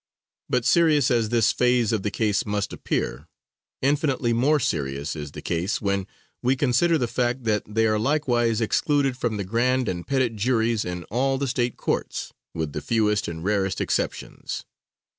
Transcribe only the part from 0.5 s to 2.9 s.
serious as this phase of the case must